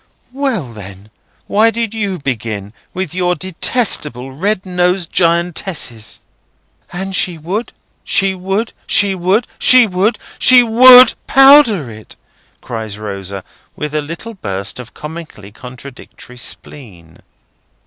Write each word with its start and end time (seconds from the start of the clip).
"Well 0.33 0.73
then, 0.73 1.11
why 1.45 1.69
did 1.69 1.93
you 1.93 2.17
begin 2.17 2.73
with 2.91 3.13
your 3.13 3.35
detestable 3.35 4.33
red 4.33 4.65
nosed 4.65 5.11
giantesses? 5.13 6.21
And 6.91 7.15
she 7.15 7.37
would, 7.37 7.71
she 8.03 8.33
would, 8.33 8.73
she 8.87 9.13
would, 9.13 9.45
she 9.59 9.85
would, 9.85 10.17
she 10.39 10.63
WOULD 10.63 11.13
powder 11.27 11.87
it!" 11.91 12.15
cries 12.61 12.97
Rosa, 12.97 13.43
in 13.77 13.93
a 13.95 14.01
little 14.01 14.33
burst 14.33 14.79
of 14.79 14.95
comical 14.95 15.51
contradictory 15.51 16.37
spleen. 16.37 17.19